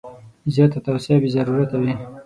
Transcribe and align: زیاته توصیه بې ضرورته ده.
زیاته 0.53 0.79
توصیه 0.87 1.17
بې 1.21 1.29
ضرورته 1.35 1.77
ده. 1.83 1.93